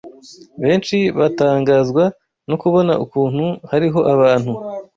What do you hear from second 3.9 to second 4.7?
abantu